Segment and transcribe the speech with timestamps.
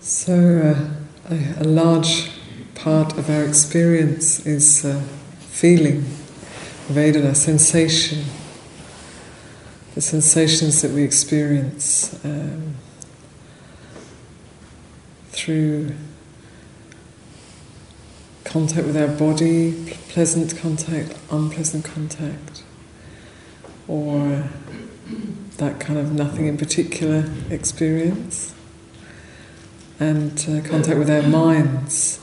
[0.00, 2.30] So, uh, a, a, large
[2.76, 5.02] part of our experience is uh,
[5.40, 6.02] feeling,
[6.86, 8.24] Vedana, sensation,
[9.96, 12.76] the sensations that we experience um,
[15.30, 15.92] through
[18.44, 22.62] contact with our body, pleasant contact, unpleasant contact,
[23.88, 24.48] or
[25.56, 28.54] that kind of nothing in particular experience
[30.00, 32.20] and uh, contact with our minds,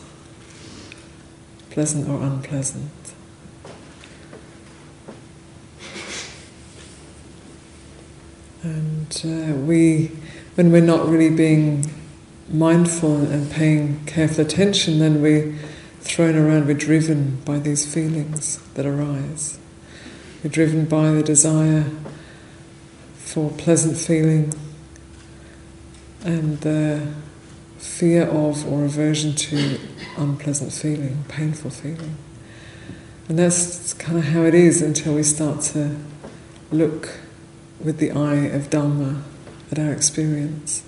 [1.70, 2.92] pleasant or unpleasant.
[8.64, 10.08] And uh, we,
[10.56, 11.86] when we're not really being
[12.50, 15.54] mindful and paying careful attention, then we're
[16.00, 19.60] thrown around, we're driven by these feelings that arise.
[20.44, 21.86] We're driven by the desire
[23.16, 24.54] for pleasant feeling
[26.24, 27.14] and the
[27.78, 29.80] fear of or aversion to
[30.18, 32.18] unpleasant feeling, painful feeling.
[33.27, 35.96] And that's kind of how it is until we start to
[36.72, 37.18] look
[37.80, 39.22] with the eye of Dhamma
[39.72, 40.84] at our experience.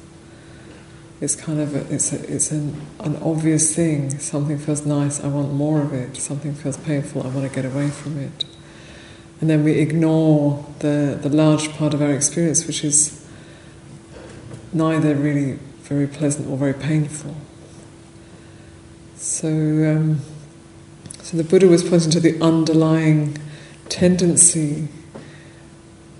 [1.20, 4.20] It's kind of a, it's a, it's an, an obvious thing.
[4.20, 6.18] Something feels nice, I want more of it.
[6.18, 8.46] Something feels painful, I want to get away from it.
[9.42, 13.28] And then we ignore the, the large part of our experience, which is
[14.74, 17.36] neither really very pleasant or very painful.
[19.16, 20.20] So, um,
[21.24, 23.38] so the Buddha was pointing to the underlying
[23.88, 24.90] tendency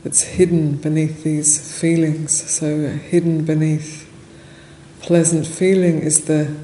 [0.04, 2.50] that's hidden beneath these feelings.
[2.50, 4.10] So, hidden beneath
[5.02, 6.56] pleasant feeling is the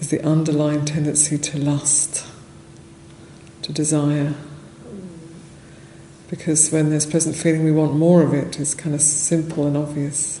[0.00, 2.26] is the underlying tendency to lust,
[3.62, 4.34] to desire.
[6.28, 8.58] Because when there's pleasant feeling, we want more of it.
[8.58, 10.40] It's kind of simple and obvious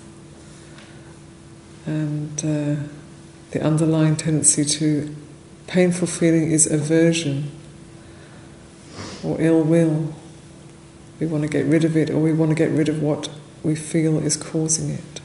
[1.86, 2.82] and uh,
[3.50, 5.14] the underlying tendency to
[5.66, 7.50] painful feeling is aversion
[9.22, 10.14] or ill will.
[11.20, 13.28] We want to get rid of it, or we want to get rid of what
[13.62, 15.20] we feel is causing it.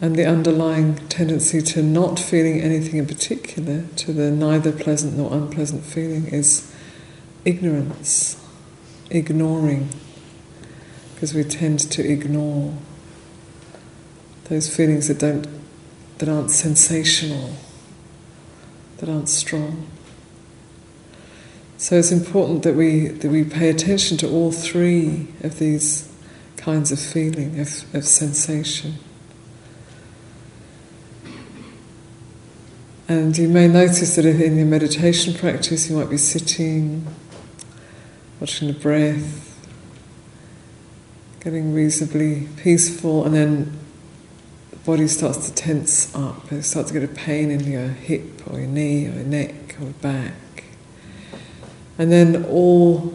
[0.00, 5.32] And the underlying tendency to not feeling anything in particular, to the neither pleasant nor
[5.32, 6.70] unpleasant feeling, is
[7.44, 8.44] ignorance,
[9.10, 9.88] ignoring,
[11.14, 12.76] because we tend to ignore
[14.44, 15.46] those feelings that don't
[16.18, 17.50] that aren't sensational,
[18.98, 19.86] that aren't strong.
[21.76, 26.10] So it's important that we that we pay attention to all three of these
[26.56, 28.94] kinds of feeling, of, of sensation.
[33.06, 37.06] And you may notice that in your meditation practice you might be sitting,
[38.40, 39.62] watching the breath,
[41.40, 43.83] getting reasonably peaceful, and then
[44.84, 48.58] body starts to tense up, you start to get a pain in your hip or
[48.58, 50.64] your knee or your neck or back.
[51.98, 53.14] And then all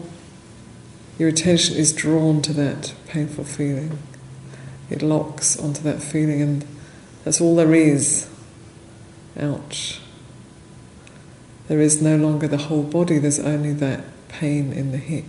[1.18, 3.98] your attention is drawn to that painful feeling.
[4.88, 6.66] It locks onto that feeling, and
[7.24, 8.28] that's all there is.
[9.38, 10.00] Ouch.
[11.68, 15.26] There is no longer the whole body, there's only that pain in the hip.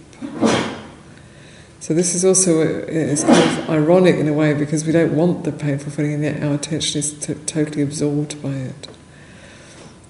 [1.81, 5.45] So this is also it's kind of ironic in a way because we don't want
[5.45, 8.87] the painful feeling, and yet our attention is t- totally absorbed by it.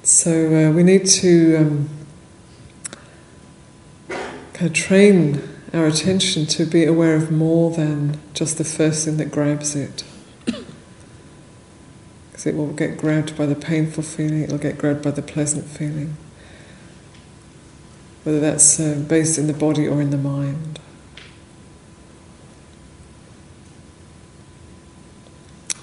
[0.04, 1.90] So uh, we need to um,
[4.10, 5.42] kind of train
[5.74, 10.04] our attention to be aware of more than just the first thing that grabs it.
[12.32, 15.22] Because it will get grabbed by the painful feeling, it will get grabbed by the
[15.22, 16.18] pleasant feeling.
[18.24, 20.80] Whether that's uh, based in the body or in the mind.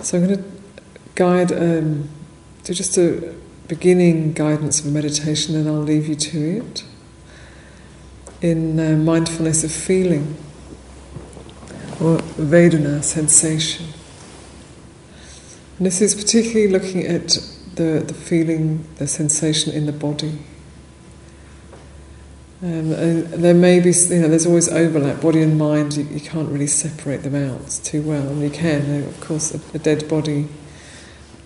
[0.01, 0.51] So I'm going to
[1.17, 2.09] guide, um,
[2.63, 3.35] just a
[3.67, 6.85] beginning guidance of meditation, and I'll leave you to it.
[8.41, 10.37] In uh, mindfulness of feeling,
[12.01, 13.87] or Vedana, sensation.
[15.79, 17.37] And this is particularly looking at
[17.75, 20.39] the, the feeling, the sensation in the body.
[22.61, 25.21] Um, and there may be, you know, there's always overlap.
[25.21, 28.27] Body and mind, you, you can't really separate them out too well.
[28.27, 30.49] And you can, of course, a, a, dead body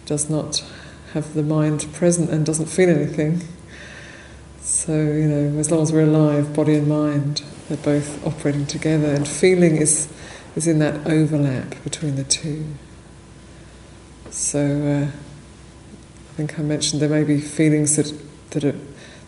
[0.06, 0.64] does not
[1.12, 3.42] have the mind present and doesn't feel anything.
[4.62, 9.12] So, you know, as long as we're alive, body and mind, they're both operating together.
[9.12, 10.10] And feeling is,
[10.56, 12.64] is in that overlap between the two.
[14.30, 15.06] So, uh,
[16.32, 18.18] I think I mentioned there may be feelings that,
[18.52, 18.78] that are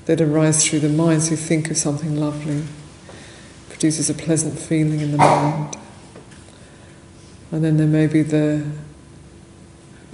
[0.07, 1.23] that arise through the mind.
[1.23, 2.65] So you think of something lovely,
[3.69, 5.77] produces a pleasant feeling in the mind.
[7.51, 8.65] And then there may be the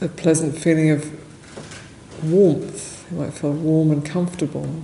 [0.00, 1.10] a pleasant feeling of
[2.24, 3.06] warmth.
[3.10, 4.82] You might feel warm and comfortable.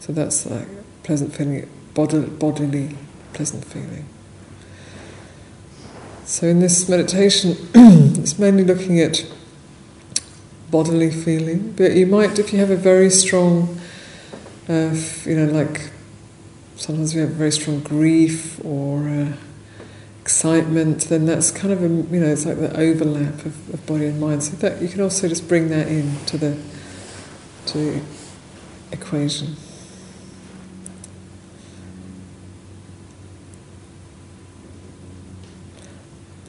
[0.00, 0.68] So that's like
[1.02, 2.96] pleasant feeling, bodily, bodily
[3.32, 4.06] pleasant feeling.
[6.24, 9.24] So in this meditation, it's mainly looking at
[10.70, 13.80] bodily feeling, but you might, if you have a very strong,
[14.68, 15.90] uh, you know, like
[16.76, 19.32] sometimes we have very strong grief or uh,
[20.20, 24.06] excitement, then that's kind of a, you know, it's like the overlap of, of body
[24.06, 24.42] and mind.
[24.42, 26.60] So that you can also just bring that in to the
[27.66, 28.02] to the
[28.92, 29.56] equation.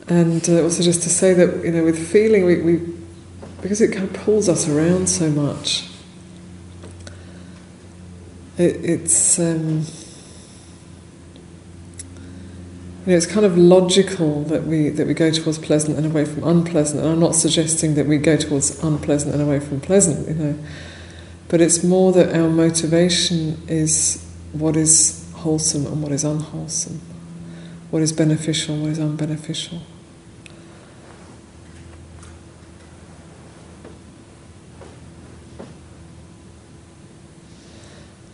[0.07, 2.93] And uh, also just to say that you know, with feeling, we, we
[3.61, 5.86] because it kind of pulls us around so much.
[8.57, 9.85] It, it's um,
[13.05, 16.25] you know, it's kind of logical that we that we go towards pleasant and away
[16.25, 17.01] from unpleasant.
[17.01, 20.59] And I'm not suggesting that we go towards unpleasant and away from pleasant, you know.
[21.47, 26.99] But it's more that our motivation is what is wholesome and what is unwholesome,
[27.91, 29.81] what is beneficial what is unbeneficial.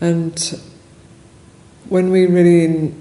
[0.03, 0.59] And
[1.88, 2.94] when we really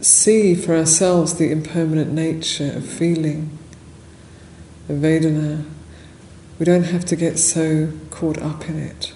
[0.00, 3.58] see for ourselves the impermanent nature of feeling,
[4.88, 5.64] of Vedana,
[6.60, 9.12] we don't have to get so caught up in it.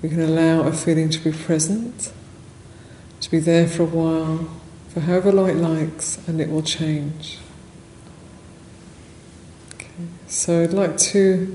[0.00, 2.10] We can allow a feeling to be present,
[3.20, 4.48] to be there for a while,
[4.88, 7.36] for however long it likes, and it will change.
[9.74, 9.90] Okay.
[10.26, 11.54] So I'd like to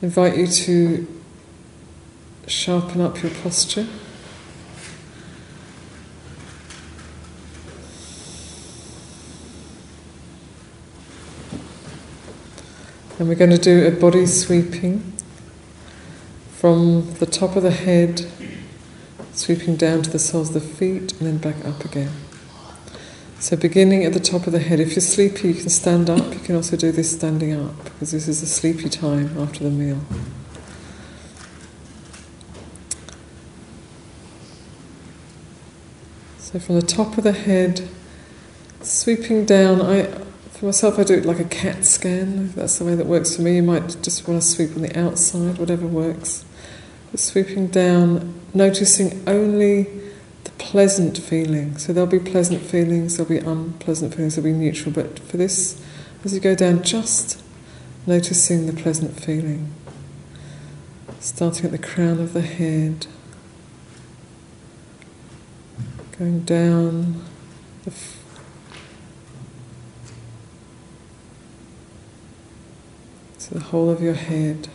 [0.00, 1.16] invite you to
[2.46, 3.86] sharpen up your posture.
[13.18, 15.14] And we're going to do a body sweeping
[16.50, 18.26] from the top of the head,
[19.32, 22.12] sweeping down to the soles of the feet, and then back up again.
[23.38, 26.32] So, beginning at the top of the head, if you're sleepy, you can stand up.
[26.34, 29.70] You can also do this standing up because this is a sleepy time after the
[29.70, 30.00] meal.
[36.46, 37.88] So from the top of the head,
[38.80, 39.80] sweeping down.
[39.82, 40.04] I,
[40.52, 42.52] for myself, I do it like a CAT scan.
[42.52, 43.56] That's the way that works for me.
[43.56, 46.44] You might just want to sweep on the outside, whatever works.
[47.10, 49.88] But sweeping down, noticing only
[50.44, 51.78] the pleasant feeling.
[51.78, 54.94] So there'll be pleasant feelings, there'll be unpleasant feelings, there'll be neutral.
[54.94, 55.84] But for this,
[56.24, 57.42] as you go down, just
[58.06, 59.74] noticing the pleasant feeling.
[61.18, 63.08] Starting at the crown of the head
[66.18, 67.22] going down
[67.84, 67.92] the
[73.38, 74.68] to the whole of your head.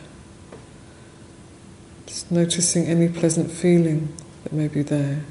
[2.06, 5.26] Just noticing any pleasant feeling that may be there.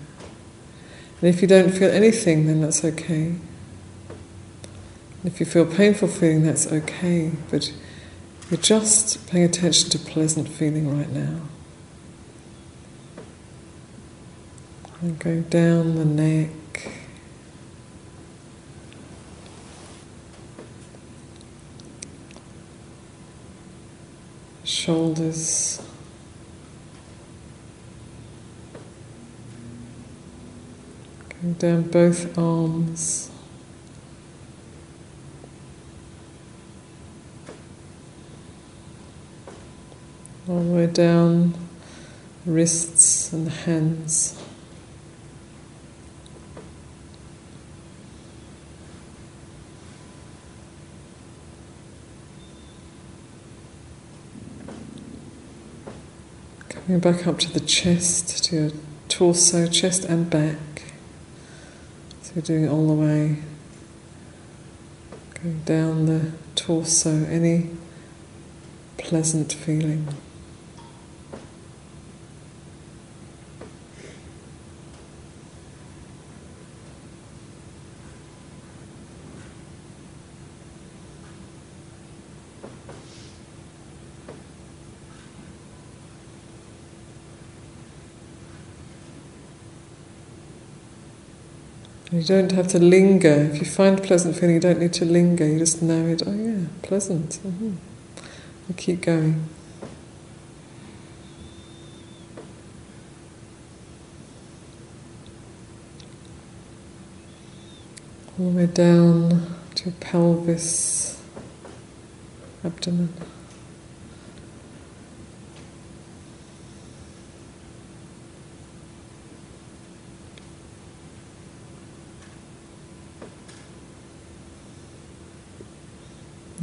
[1.21, 3.37] And if you don't feel anything, then that's okay.
[5.23, 7.33] And if you feel painful feeling, that's okay.
[7.51, 7.73] But
[8.51, 11.43] you're just paying attention to pleasant feeling right now.
[15.03, 16.51] And go down the neck.
[24.63, 25.81] Shoulders.
[31.43, 33.31] Go down both arms.
[40.47, 41.55] All the way down
[42.45, 44.40] wrists and hands.
[56.91, 58.71] Coming back up to the chest, to your
[59.09, 60.59] torso, chest and back.
[62.21, 63.37] So you're doing it all the way.
[65.35, 67.71] Going down the torso, any
[68.99, 70.09] pleasant feeling.
[92.21, 93.49] You don't have to linger.
[93.51, 95.47] If you find a pleasant feeling, you don't need to linger.
[95.47, 96.23] You just know it.
[96.27, 97.39] Oh yeah, pleasant.
[97.43, 97.77] Mm-hmm.
[98.69, 99.49] And keep going.
[108.39, 111.23] All the way down to your pelvis.
[112.63, 113.15] abdomen.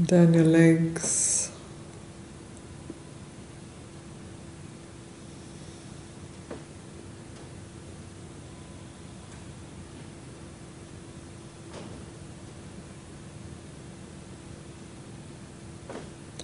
[0.05, 1.51] Down your legs.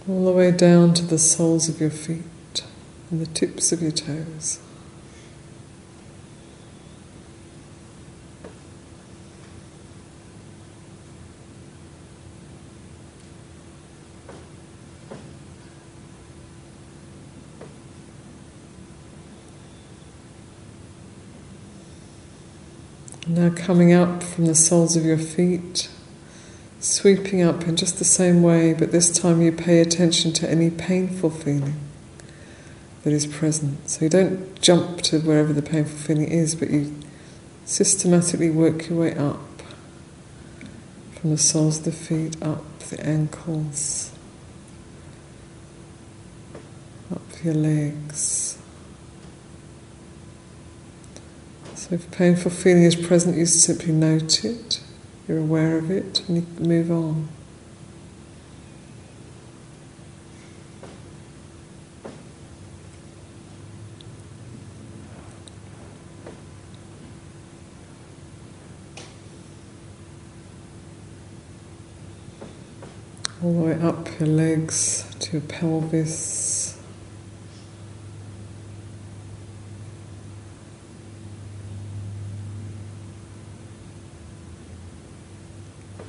[0.10, 2.64] All the way down to the soles of your feet
[3.10, 4.60] and the tips of your toes.
[23.26, 25.90] Now coming up from the soles of your feet,
[26.80, 30.70] sweeping up in just the same way, but this time you pay attention to any
[30.70, 31.80] painful feeling
[33.04, 33.90] that is present.
[33.90, 36.96] So you don't jump to wherever the painful feeling is, but you
[37.66, 39.40] systematically work your way up
[41.16, 44.12] from the soles of the feet, up the ankles,
[47.12, 48.63] up your legs.
[51.84, 54.80] So if painful feeling is present, you simply note it,
[55.28, 57.28] you're aware of it, and you move on.
[73.44, 76.64] All the way up your legs to your pelvis.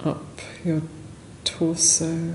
[0.04, 0.80] up your
[1.44, 2.34] torso.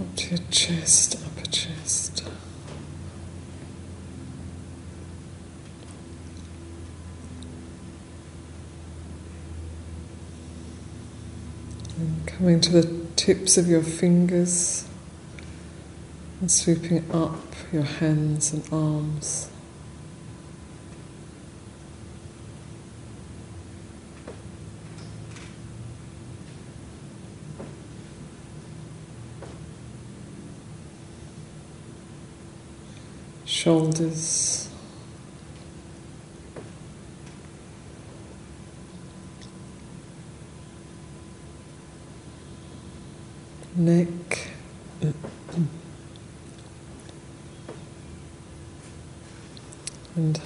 [0.00, 2.24] Up to your chest, upper chest.
[11.98, 14.86] And coming to the tips of your fingers
[16.40, 17.40] and sweeping up
[17.72, 19.48] your hands and arms.
[33.46, 34.67] Shoulders.
[43.78, 44.48] Neck.
[50.16, 50.40] And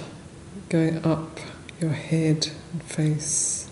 [0.69, 1.39] going up
[1.81, 3.67] your head and face.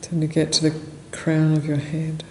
[0.00, 2.24] Till you get to the crown of your head.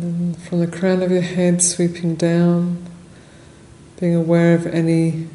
[0.00, 2.86] Then from the crown of your head sweeping down,
[3.98, 5.26] being aware of any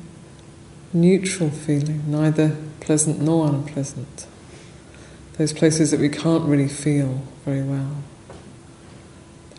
[0.93, 4.25] neutral feeling, neither pleasant nor unpleasant.
[5.37, 8.03] Those places that we can't really feel very well.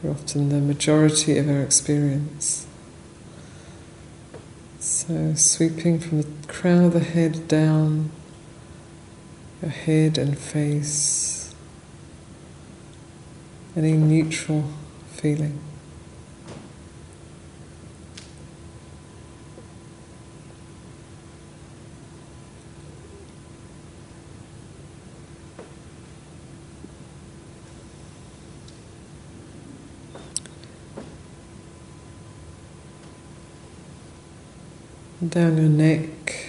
[0.00, 2.66] They're often the majority of our experience.
[4.78, 8.10] So, sweeping from the crown of the head down,
[9.60, 11.54] your head and face,
[13.76, 14.64] any neutral
[15.14, 15.58] feeling.
[35.26, 36.43] Down your neck.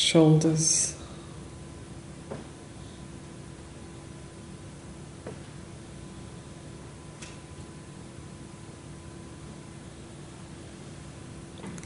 [0.00, 0.96] shoulders.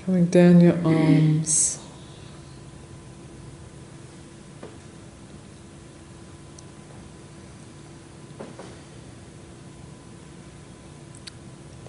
[0.06, 1.80] Coming down your arms.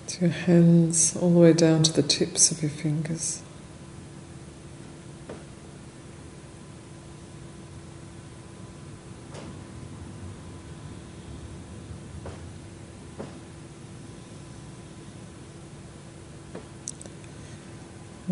[0.08, 3.45] To your hands, all the way down to the tips of your fingers.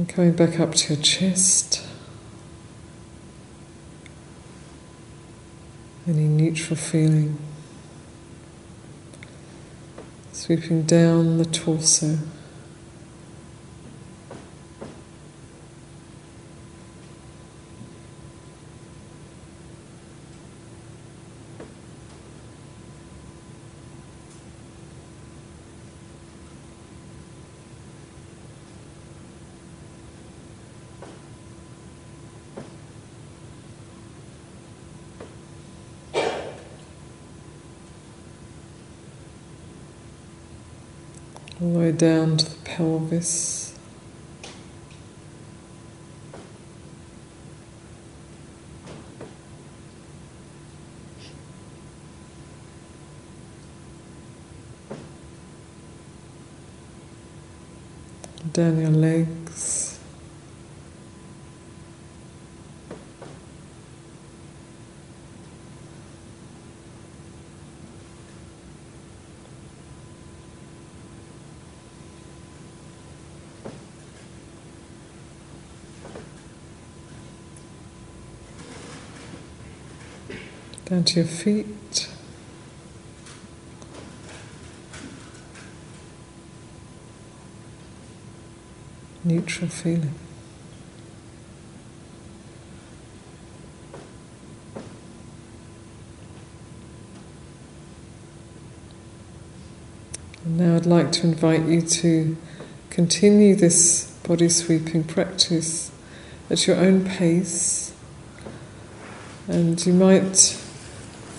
[0.03, 1.81] And coming back up to your chest.
[6.05, 7.37] Any neutral feeling.
[10.33, 12.17] Sweeping down the torso.
[41.63, 43.77] All the way down to the pelvis.
[58.51, 59.42] Down your legs.
[80.93, 82.07] Down to your feet.
[89.23, 90.13] Neutral feeling.
[100.45, 102.37] And now I'd like to invite you to
[102.91, 105.89] continue this body sweeping practice
[106.51, 107.95] at your own pace.
[109.47, 110.62] And you might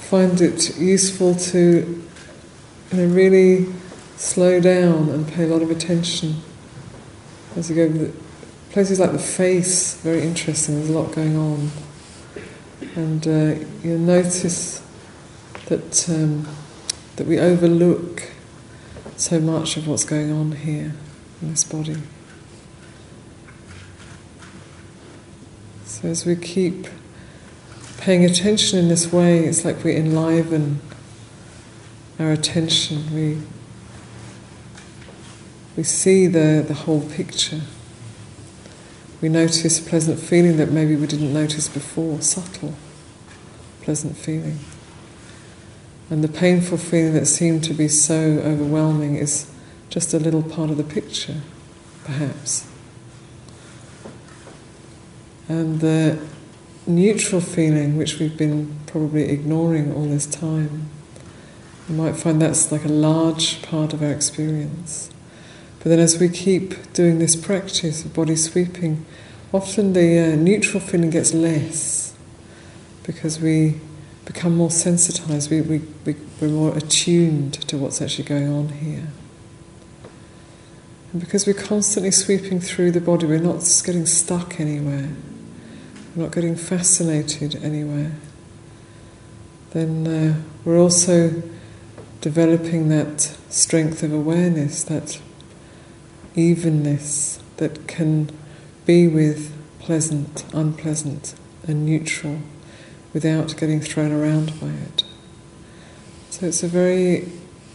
[0.08, 2.04] find it useful to
[2.92, 3.66] you know, really
[4.16, 6.36] slow down and pay a lot of attention
[7.56, 8.12] as you go.
[8.70, 11.70] Places like the face, very interesting, there's a lot going on.
[12.96, 14.84] And uh, you'll notice
[15.66, 16.48] that, um,
[17.16, 18.30] that we overlook
[19.16, 20.92] so much of what's going on here
[21.40, 21.96] in this body.
[25.84, 26.88] So as we keep
[28.04, 30.78] paying attention in this way, it's like we enliven
[32.18, 33.02] our attention.
[33.14, 33.40] We
[35.74, 37.62] we see the, the whole picture.
[39.22, 42.74] We notice a pleasant feeling that maybe we didn't notice before, subtle,
[43.80, 44.58] pleasant feeling.
[46.10, 49.50] And the painful feeling that seemed to be so overwhelming is
[49.88, 51.40] just a little part of the picture,
[52.04, 52.68] perhaps.
[55.48, 56.18] And the
[56.86, 60.88] neutral feeling, which we've been probably ignoring all this time,
[61.88, 65.10] you might find that's like a large part of our experience.
[65.78, 69.04] But then, as we keep doing this practice of body sweeping,
[69.52, 72.14] often the uh, neutral feeling gets less
[73.02, 73.80] because we
[74.24, 79.08] become more sensitized, we, we, we, we're more attuned to what's actually going on here.
[81.12, 85.10] And because we're constantly sweeping through the body, we're not getting stuck anywhere,
[86.14, 88.12] we're not getting fascinated anywhere,
[89.72, 91.42] then uh, we're also
[92.20, 95.20] developing that strength of awareness, that
[96.36, 98.30] evenness that can
[98.86, 101.34] be with pleasant, unpleasant,
[101.66, 102.38] and neutral
[103.12, 105.04] without getting thrown around by it.
[106.30, 107.30] So it's a very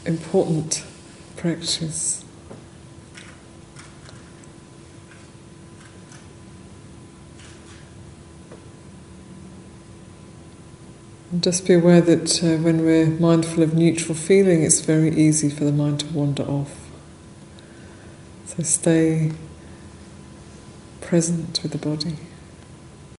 [0.05, 0.83] important
[1.37, 2.23] practice.
[11.39, 15.63] Just be aware that uh, when we're mindful of neutral feeling, it's very easy for
[15.63, 16.89] the mind to wander off.
[18.45, 19.31] So stay
[21.01, 22.17] present with the body.